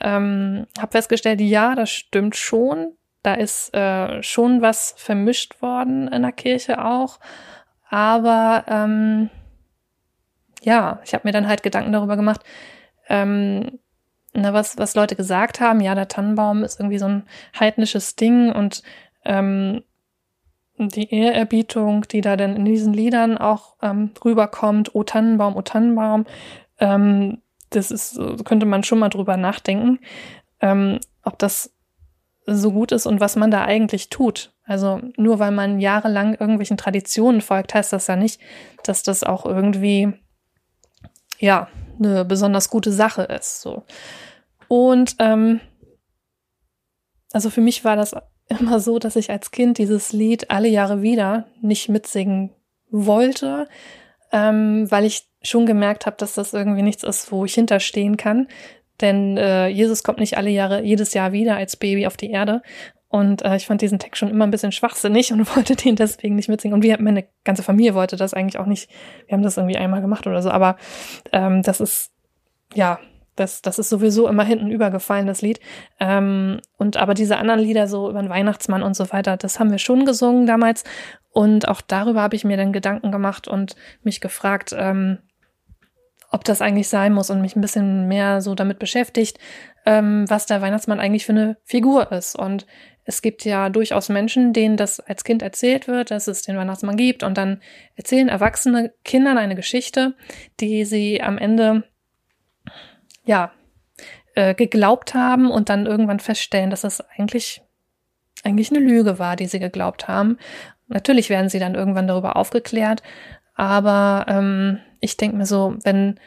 [0.00, 2.94] ähm, habe festgestellt, ja, das stimmt schon.
[3.22, 7.18] Da ist äh, schon was vermischt worden in der Kirche auch,
[7.90, 9.28] aber ähm,
[10.62, 12.42] ja, ich habe mir dann halt Gedanken darüber gemacht,
[13.08, 13.78] ähm,
[14.42, 17.22] na, was, was Leute gesagt haben, ja, der Tannenbaum ist irgendwie so ein
[17.58, 18.82] heidnisches Ding und
[19.24, 19.82] ähm,
[20.78, 26.24] die Ehrerbietung, die da dann in diesen Liedern auch ähm, rüberkommt, O Tannenbaum, O Tannenbaum,
[26.78, 27.38] ähm,
[27.70, 29.98] das ist, könnte man schon mal drüber nachdenken,
[30.60, 31.72] ähm, ob das
[32.46, 34.52] so gut ist und was man da eigentlich tut.
[34.64, 38.40] Also nur weil man jahrelang irgendwelchen Traditionen folgt, heißt das ja nicht,
[38.84, 40.14] dass das auch irgendwie
[41.38, 43.60] ja eine besonders gute Sache ist.
[43.60, 43.84] So.
[44.68, 45.60] Und ähm,
[47.32, 48.14] also für mich war das
[48.48, 52.50] immer so, dass ich als Kind dieses Lied alle Jahre wieder nicht mitsingen
[52.90, 53.68] wollte,
[54.32, 58.48] ähm, weil ich schon gemerkt habe, dass das irgendwie nichts ist, wo ich hinterstehen kann.
[59.00, 62.62] Denn äh, Jesus kommt nicht alle Jahre, jedes Jahr wieder als Baby auf die Erde.
[63.08, 66.34] Und äh, ich fand diesen Text schon immer ein bisschen schwachsinnig und wollte den deswegen
[66.34, 66.74] nicht mitsingen.
[66.74, 68.90] Und wir, meine ganze Familie wollte das eigentlich auch nicht.
[69.26, 70.50] Wir haben das irgendwie einmal gemacht oder so.
[70.50, 70.76] Aber
[71.32, 72.10] ähm, das ist,
[72.74, 72.98] ja,
[73.38, 75.60] das, das ist sowieso immer hinten übergefallen, das Lied.
[76.00, 79.70] Ähm, und aber diese anderen Lieder, so über den Weihnachtsmann und so weiter, das haben
[79.70, 80.84] wir schon gesungen damals.
[81.30, 85.18] Und auch darüber habe ich mir dann Gedanken gemacht und mich gefragt, ähm,
[86.30, 89.38] ob das eigentlich sein muss und mich ein bisschen mehr so damit beschäftigt,
[89.86, 92.36] ähm, was der Weihnachtsmann eigentlich für eine Figur ist.
[92.36, 92.66] Und
[93.04, 96.96] es gibt ja durchaus Menschen, denen das als Kind erzählt wird, dass es den Weihnachtsmann
[96.96, 97.62] gibt und dann
[97.96, 100.14] erzählen erwachsene Kindern eine Geschichte,
[100.60, 101.84] die sie am Ende
[103.28, 103.52] ja,
[104.34, 107.62] äh, geglaubt haben und dann irgendwann feststellen, dass das eigentlich,
[108.42, 110.38] eigentlich eine Lüge war, die sie geglaubt haben.
[110.86, 113.02] Natürlich werden sie dann irgendwann darüber aufgeklärt,
[113.54, 116.18] aber ähm, ich denke mir so, wenn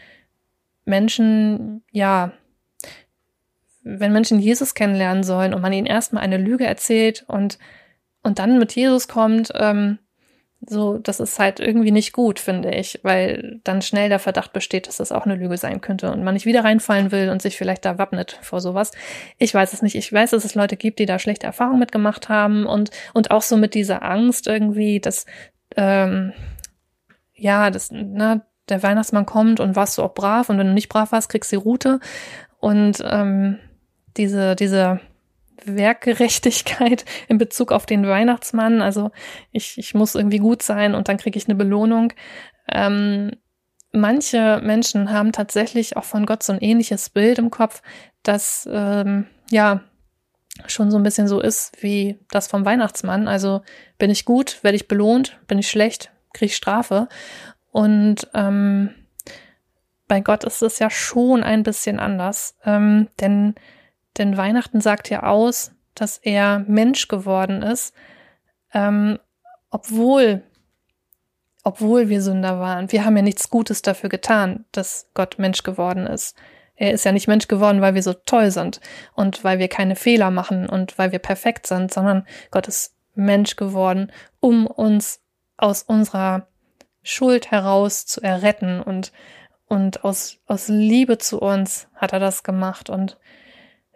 [0.86, 2.34] Menschen, ja,
[3.82, 7.58] wenn Menschen Jesus kennenlernen sollen und man ihnen erstmal eine Lüge erzählt und,
[8.22, 9.98] und dann mit Jesus kommt, ähm,
[10.68, 14.88] so, das ist halt irgendwie nicht gut, finde ich, weil dann schnell der Verdacht besteht,
[14.88, 17.58] dass das auch eine Lüge sein könnte und man nicht wieder reinfallen will und sich
[17.58, 18.92] vielleicht da wappnet vor sowas.
[19.40, 19.96] Ich weiß es nicht.
[19.96, 23.42] Ich weiß, dass es Leute gibt, die da schlechte Erfahrungen mitgemacht haben und, und auch
[23.42, 25.26] so mit dieser Angst irgendwie, dass,
[25.76, 26.34] ähm,
[27.34, 30.90] ja, das, ne, der Weihnachtsmann kommt und warst du auch brav und wenn du nicht
[30.90, 32.00] brav warst, kriegst du die Route
[32.60, 33.58] und ähm,
[34.16, 35.00] diese, diese
[35.66, 38.82] Werkgerechtigkeit in Bezug auf den Weihnachtsmann.
[38.82, 39.12] Also
[39.52, 42.14] ich, ich muss irgendwie gut sein und dann kriege ich eine Belohnung.
[42.72, 43.32] Ähm,
[43.92, 47.82] manche Menschen haben tatsächlich auch von Gott so ein ähnliches Bild im Kopf,
[48.24, 49.82] das ähm, ja
[50.68, 53.28] schon so ein bisschen so ist wie das vom Weihnachtsmann.
[53.28, 53.62] Also
[53.98, 57.08] bin ich gut, werde ich belohnt, bin ich schlecht, kriege ich Strafe.
[57.72, 58.90] Und ähm,
[60.08, 63.56] bei Gott ist es ja schon ein bisschen anders, ähm, denn
[64.18, 67.94] denn Weihnachten sagt ja aus, dass er Mensch geworden ist,
[68.74, 69.20] ähm,
[69.70, 70.44] obwohl,
[71.64, 72.92] obwohl wir Sünder waren.
[72.92, 76.36] Wir haben ja nichts Gutes dafür getan, dass Gott Mensch geworden ist.
[76.76, 78.82] er ist ja nicht Mensch geworden, weil wir so toll sind
[79.14, 83.56] und weil wir keine Fehler machen und weil wir perfekt sind, sondern Gott ist Mensch
[83.56, 85.22] geworden, um uns
[85.58, 86.48] aus unserer
[87.04, 89.12] Schuld heraus zu erretten und
[89.68, 93.18] und aus aus Liebe zu uns hat er das gemacht und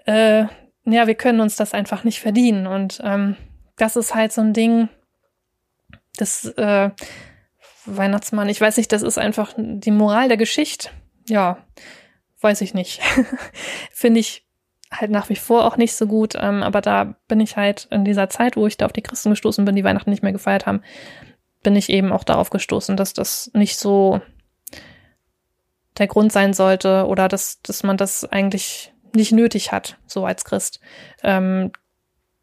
[0.05, 0.45] äh,
[0.85, 3.35] ja, wir können uns das einfach nicht verdienen und ähm,
[3.75, 4.89] das ist halt so ein Ding,
[6.17, 6.91] das äh,
[7.85, 10.89] Weihnachtsmann, ich weiß nicht, das ist einfach die Moral der Geschichte.
[11.27, 11.57] Ja,
[12.41, 13.01] weiß ich nicht.
[13.91, 14.45] Finde ich
[14.91, 16.35] halt nach wie vor auch nicht so gut.
[16.39, 19.31] Ähm, aber da bin ich halt in dieser Zeit, wo ich da auf die Christen
[19.31, 20.81] gestoßen bin, die Weihnachten nicht mehr gefeiert haben,
[21.63, 24.21] bin ich eben auch darauf gestoßen, dass das nicht so
[25.97, 30.45] der Grund sein sollte oder dass, dass man das eigentlich nicht nötig hat, so als
[30.45, 30.79] Christ,
[31.23, 31.71] ähm,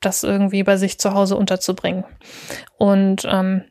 [0.01, 2.05] das irgendwie bei sich zu Hause unterzubringen.
[2.77, 3.65] Und ähm,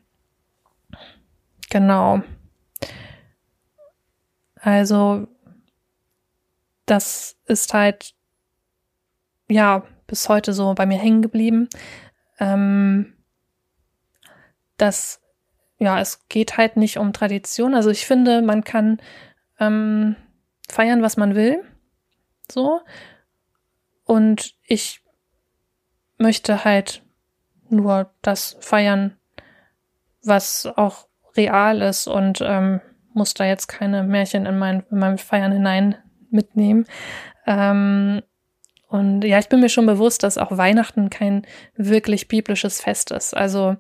[1.70, 2.22] genau.
[4.56, 5.28] Also
[6.86, 8.14] das ist halt
[9.50, 11.70] ja bis heute so bei mir hängen geblieben.
[12.40, 13.14] Ähm,
[14.78, 15.22] dass
[15.82, 17.74] ja, es geht halt nicht um Tradition.
[17.74, 19.02] Also ich finde, man kann
[19.60, 20.16] ähm,
[20.70, 21.64] feiern, was man will.
[22.54, 22.82] So.
[24.06, 25.02] Und ich
[26.18, 27.04] möchte halt
[27.70, 29.18] nur das feiern,
[30.24, 32.82] was auch real ist und ähm,
[33.14, 35.96] muss da jetzt keine Märchen in mein, in mein Feiern hinein
[36.30, 36.86] mitnehmen.
[37.48, 38.22] Ähm,
[38.88, 43.36] und ja, ich bin mir schon bewusst, dass auch Weihnachten kein wirklich biblisches Fest ist.
[43.36, 43.78] Also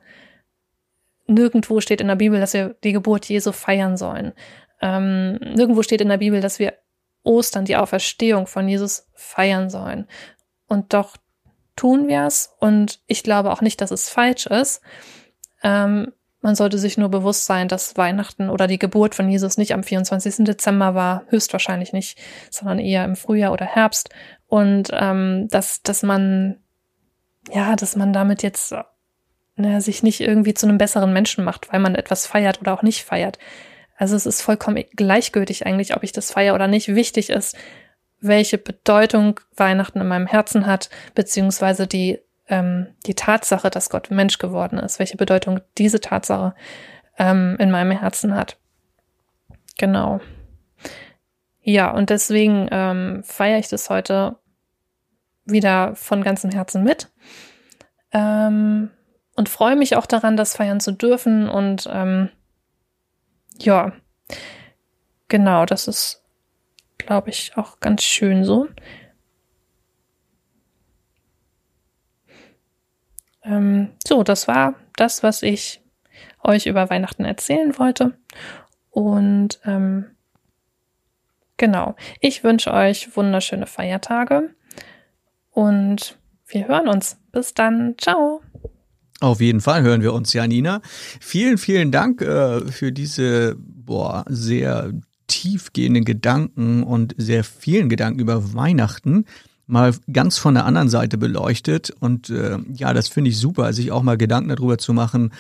[1.27, 4.33] nirgendwo steht in der Bibel, dass wir die Geburt Jesu feiern sollen.
[4.81, 6.73] Ähm, nirgendwo steht in der Bibel, dass wir
[7.23, 10.07] Ostern, die Auferstehung von Jesus feiern sollen.
[10.67, 11.17] Und doch
[11.75, 12.53] tun wir es.
[12.59, 14.81] Und ich glaube auch nicht, dass es falsch ist.
[15.63, 19.73] Ähm, man sollte sich nur bewusst sein, dass Weihnachten oder die Geburt von Jesus nicht
[19.73, 20.43] am 24.
[20.45, 22.17] Dezember war, höchstwahrscheinlich nicht,
[22.49, 24.09] sondern eher im Frühjahr oder Herbst.
[24.47, 26.57] Und ähm, dass, dass man,
[27.53, 28.73] ja, dass man damit jetzt
[29.55, 32.81] ne, sich nicht irgendwie zu einem besseren Menschen macht, weil man etwas feiert oder auch
[32.81, 33.37] nicht feiert.
[34.01, 36.87] Also es ist vollkommen gleichgültig eigentlich, ob ich das feiere oder nicht.
[36.87, 37.55] Wichtig ist,
[38.19, 44.39] welche Bedeutung Weihnachten in meinem Herzen hat, beziehungsweise die ähm, die Tatsache, dass Gott Mensch
[44.39, 46.55] geworden ist, welche Bedeutung diese Tatsache
[47.19, 48.57] ähm, in meinem Herzen hat.
[49.77, 50.19] Genau.
[51.61, 54.35] Ja, und deswegen ähm, feiere ich das heute
[55.45, 57.11] wieder von ganzem Herzen mit.
[58.11, 58.89] Ähm,
[59.35, 61.47] und freue mich auch daran, das feiern zu dürfen.
[61.47, 62.29] Und ähm,
[63.59, 63.93] ja,
[65.27, 66.23] genau, das ist,
[66.97, 68.67] glaube ich, auch ganz schön so.
[73.43, 75.81] Ähm, so, das war das, was ich
[76.43, 78.17] euch über Weihnachten erzählen wollte.
[78.89, 80.15] Und ähm,
[81.57, 84.53] genau, ich wünsche euch wunderschöne Feiertage
[85.51, 87.17] und wir hören uns.
[87.31, 87.95] Bis dann.
[87.97, 88.41] Ciao.
[89.21, 90.81] Auf jeden Fall hören wir uns, Janina.
[91.19, 94.91] Vielen, vielen Dank äh, für diese boah, sehr
[95.27, 99.25] tiefgehenden Gedanken und sehr vielen Gedanken über Weihnachten
[99.67, 101.91] mal ganz von der anderen Seite beleuchtet.
[101.91, 105.31] Und äh, ja, das finde ich super, sich auch mal Gedanken darüber zu machen,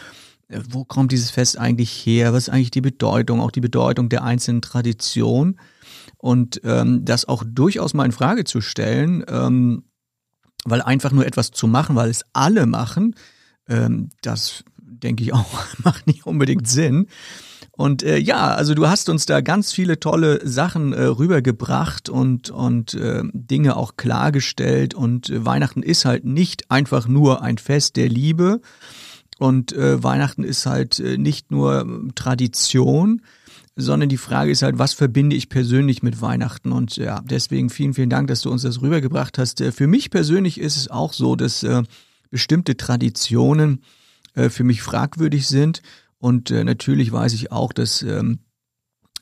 [0.47, 2.33] äh, wo kommt dieses Fest eigentlich her?
[2.33, 5.59] Was ist eigentlich die Bedeutung, auch die Bedeutung der einzelnen Tradition?
[6.17, 9.85] Und ähm, das auch durchaus mal in Frage zu stellen, ähm,
[10.65, 13.15] weil einfach nur etwas zu machen, weil es alle machen,
[13.67, 15.45] ähm, das denke ich auch,
[15.83, 17.07] macht nicht unbedingt Sinn.
[17.71, 22.49] Und äh, ja, also du hast uns da ganz viele tolle Sachen äh, rübergebracht und,
[22.49, 24.93] und äh, Dinge auch klargestellt.
[24.93, 28.61] Und äh, Weihnachten ist halt nicht einfach nur ein Fest der Liebe.
[29.39, 33.21] Und äh, Weihnachten ist halt äh, nicht nur ähm, Tradition,
[33.75, 36.71] sondern die Frage ist halt, was verbinde ich persönlich mit Weihnachten?
[36.71, 39.61] Und ja, deswegen vielen, vielen Dank, dass du uns das rübergebracht hast.
[39.61, 41.81] Äh, für mich persönlich ist es auch so, dass äh,
[42.31, 43.83] bestimmte Traditionen
[44.33, 45.83] äh, für mich fragwürdig sind
[46.17, 48.39] und äh, natürlich weiß ich auch, dass ähm,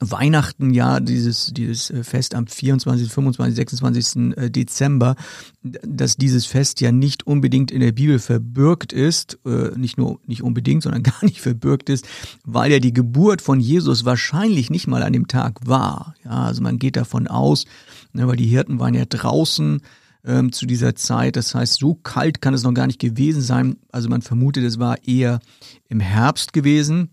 [0.02, 4.52] Weihnachten ja dieses dieses äh, Fest am 24., 25., 26.
[4.52, 5.16] Dezember,
[5.62, 10.44] dass dieses Fest ja nicht unbedingt in der Bibel verbürgt ist, äh, nicht nur nicht
[10.44, 12.08] unbedingt, sondern gar nicht verbürgt ist,
[12.46, 16.16] weil ja die Geburt von Jesus wahrscheinlich nicht mal an dem Tag war.
[16.24, 17.66] Ja, also man geht davon aus,
[18.14, 19.82] ne, weil die Hirten waren ja draußen
[20.26, 21.36] ähm, zu dieser Zeit.
[21.36, 23.78] Das heißt, so kalt kann es noch gar nicht gewesen sein.
[23.92, 25.40] Also man vermutet, es war eher
[25.88, 27.12] im Herbst gewesen,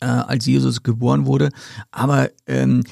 [0.00, 1.50] äh, als Jesus geboren wurde.
[1.90, 2.84] Aber ähm,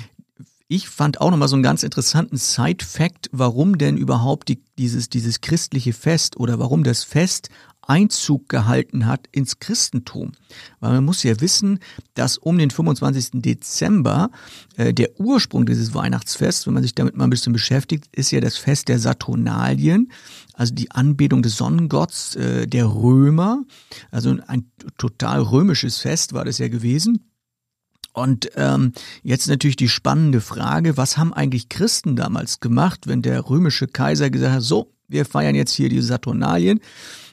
[0.69, 5.41] ich fand auch nochmal so einen ganz interessanten Side-Fact, warum denn überhaupt die, dieses, dieses
[5.41, 7.49] christliche Fest oder warum das Fest
[7.89, 10.33] Einzug gehalten hat ins Christentum.
[10.79, 11.81] Weil man muss ja wissen,
[12.15, 13.43] dass um den 25.
[13.43, 14.31] Dezember
[14.77, 18.41] äh, der Ursprung dieses Weihnachtsfests, wenn man sich damit mal ein bisschen beschäftigt, ist ja
[18.41, 20.13] das Fest der Saturnalien,
[20.53, 23.65] also die Anbetung des Sonnengotts äh, der Römer.
[24.11, 27.25] Also ein total römisches Fest war das ja gewesen.
[28.13, 33.49] Und ähm, jetzt natürlich die spannende Frage, was haben eigentlich Christen damals gemacht, wenn der
[33.49, 36.81] römische Kaiser gesagt hat, so, wir feiern jetzt hier die Saturnalien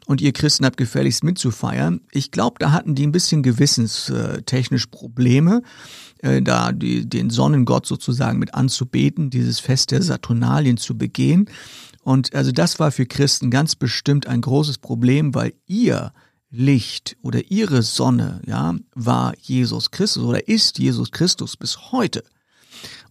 [0.07, 2.01] und ihr Christen habt gefälligst mitzufeiern.
[2.11, 5.61] Ich glaube, da hatten die ein bisschen gewissenstechnisch Probleme,
[6.19, 11.49] äh, da die, den Sonnengott sozusagen mit anzubeten, dieses Fest der Saturnalien zu begehen.
[12.03, 16.13] Und also das war für Christen ganz bestimmt ein großes Problem, weil ihr
[16.51, 22.23] Licht oder ihre Sonne, ja, war Jesus Christus oder ist Jesus Christus bis heute.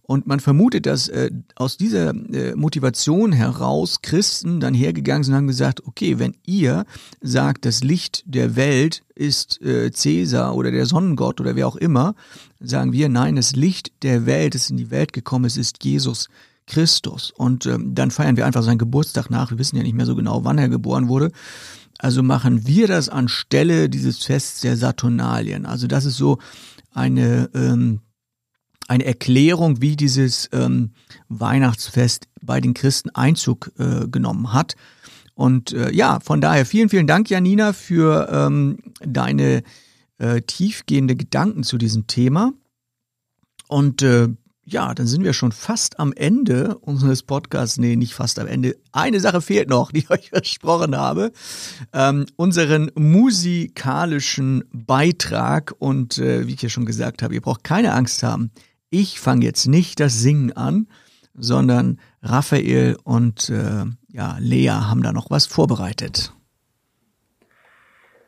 [0.07, 5.37] Und man vermutet, dass äh, aus dieser äh, Motivation heraus Christen dann hergegangen sind und
[5.37, 6.85] haben gesagt, okay, wenn ihr
[7.21, 12.13] sagt, das Licht der Welt ist äh, Cäsar oder der Sonnengott oder wer auch immer,
[12.59, 16.29] sagen wir, nein, das Licht der Welt ist in die Welt gekommen, es ist Jesus
[16.67, 17.31] Christus.
[17.31, 19.49] Und ähm, dann feiern wir einfach seinen Geburtstag nach.
[19.49, 21.31] Wir wissen ja nicht mehr so genau, wann er geboren wurde.
[21.97, 25.65] Also machen wir das anstelle dieses Fests der Saturnalien.
[25.65, 26.37] Also das ist so
[26.93, 28.01] eine, ähm,
[28.87, 30.91] eine Erklärung, wie dieses ähm,
[31.27, 34.75] Weihnachtsfest bei den Christen Einzug äh, genommen hat.
[35.33, 39.63] Und äh, ja, von daher vielen, vielen Dank, Janina, für ähm, deine
[40.17, 42.53] äh, tiefgehende Gedanken zu diesem Thema.
[43.67, 44.29] Und äh,
[44.67, 47.77] ja, dann sind wir schon fast am Ende unseres Podcasts.
[47.77, 48.77] Nee, nicht fast am Ende.
[48.91, 51.31] Eine Sache fehlt noch, die ich euch versprochen habe.
[51.93, 55.75] Ähm, unseren musikalischen Beitrag.
[55.77, 58.51] Und äh, wie ich ja schon gesagt habe, ihr braucht keine Angst haben.
[58.97, 60.87] Ich fange jetzt nicht das Singen an,
[61.33, 66.31] sondern Raphael und äh, ja, Lea haben da noch was vorbereitet.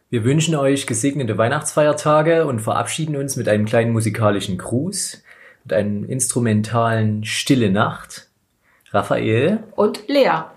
[0.09, 5.23] Wir wünschen euch gesegnete Weihnachtsfeiertage und verabschieden uns mit einem kleinen musikalischen Gruß
[5.63, 8.27] mit einem instrumentalen Stille Nacht.
[8.91, 9.63] Raphael.
[9.73, 10.47] Und Lea.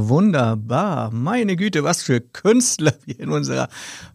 [0.00, 1.10] Wunderbar.
[1.12, 3.68] Meine Güte, was für Künstler wir in unserer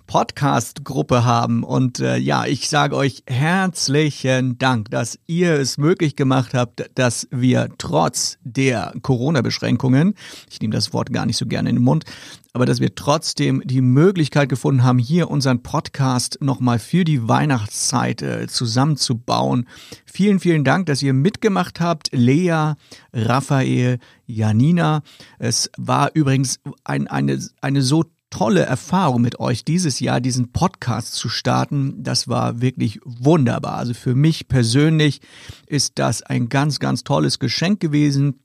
[0.08, 1.64] Podcast-Gruppe haben.
[1.64, 7.28] Und äh, ja, ich sage euch herzlichen Dank, dass ihr es möglich gemacht habt, dass
[7.30, 10.16] wir trotz der Corona-Beschränkungen,
[10.50, 12.06] ich nehme das Wort gar nicht so gerne in den Mund,
[12.54, 18.24] aber dass wir trotzdem die Möglichkeit gefunden haben, hier unseren Podcast nochmal für die Weihnachtszeit
[18.24, 19.68] äh, zusammenzubauen.
[20.06, 22.10] Vielen, vielen Dank, dass ihr mitgemacht habt.
[22.14, 22.74] Lea,
[23.14, 25.04] Raphael, Janina.
[25.38, 31.14] Es war übrigens ein, eine, eine so tolle Erfahrung mit euch dieses Jahr, diesen Podcast
[31.14, 32.04] zu starten.
[32.04, 33.78] Das war wirklich wunderbar.
[33.78, 35.22] Also für mich persönlich
[35.66, 38.40] ist das ein ganz, ganz tolles Geschenk gewesen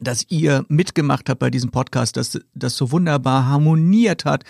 [0.00, 4.44] dass ihr mitgemacht habt bei diesem Podcast, dass das so wunderbar harmoniert hat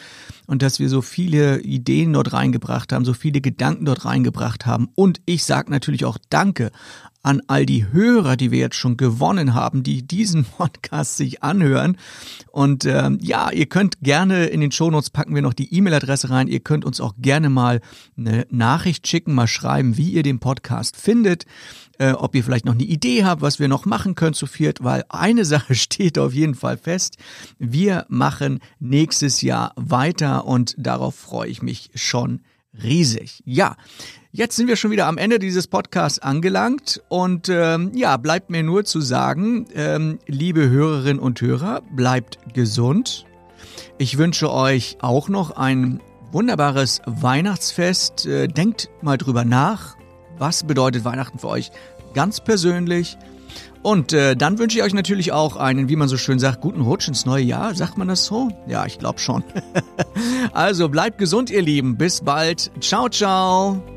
[0.47, 4.89] und dass wir so viele Ideen dort reingebracht haben, so viele Gedanken dort reingebracht haben.
[4.95, 6.73] Und ich sage natürlich auch Danke
[7.27, 11.99] an all die Hörer, die wir jetzt schon gewonnen haben, die diesen Podcast sich anhören.
[12.53, 16.47] Und ähm, ja, ihr könnt gerne in den Shownotes packen wir noch die E-Mail-Adresse rein.
[16.47, 17.81] Ihr könnt uns auch gerne mal
[18.17, 21.47] eine Nachricht schicken, mal schreiben, wie ihr den Podcast findet.
[21.99, 24.85] Äh, ob ihr vielleicht noch eine Idee habt, was wir noch machen können zu viert,
[24.85, 27.17] weil eine Sache steht auf jeden Fall fest.
[27.59, 32.43] Wir machen nächstes Jahr weiter und darauf freue ich mich schon
[32.83, 33.43] riesig.
[33.45, 33.77] Ja,
[34.37, 38.63] jetzt sind wir schon wieder am Ende dieses Podcasts angelangt und ähm, ja, bleibt mir
[38.63, 43.25] nur zu sagen, ähm, liebe Hörerinnen und Hörer, bleibt gesund.
[43.99, 46.01] Ich wünsche euch auch noch ein
[46.33, 48.27] wunderbares Weihnachtsfest.
[48.27, 49.97] Äh, denkt mal drüber nach.
[50.39, 51.71] Was bedeutet Weihnachten für euch
[52.13, 53.17] ganz persönlich?
[53.83, 56.83] Und äh, dann wünsche ich euch natürlich auch einen, wie man so schön sagt, guten
[56.83, 57.75] Rutsch ins neue Jahr.
[57.75, 58.51] Sagt man das so?
[58.67, 59.45] Ja, ich glaube schon.
[60.53, 61.97] also bleibt gesund, ihr Lieben.
[61.97, 62.71] Bis bald.
[62.81, 63.96] Ciao, ciao.